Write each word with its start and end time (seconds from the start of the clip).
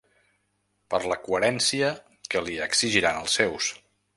Per 0.93 1.01
la 1.11 1.17
coherència 1.27 1.91
que 2.35 2.45
li 2.49 2.59
exigiran 2.69 3.21
els 3.25 3.37
seus. 3.43 3.71